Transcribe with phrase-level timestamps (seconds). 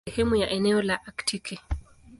[0.05, 1.59] Ni sehemu ya eneo la Aktiki.